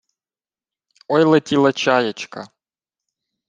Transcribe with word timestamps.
Ой 1.17 1.23
летіла 1.25 1.71
чаєчка 1.71 2.47